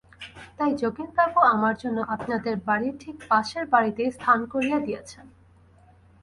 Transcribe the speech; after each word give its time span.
তাই 0.57 0.71
যোগেনবাবু 0.75 1.39
আমার 1.53 1.75
জন্য 1.77 1.97
আপনাদের 2.15 2.55
বাড়ির 2.67 2.95
ঠিক 2.99 3.15
পাশের 3.29 3.65
বাড়িতেই 3.65 4.09
স্থান 4.11 4.39
করিয়া 4.53 4.77
দিয়াছেন। 4.79 5.25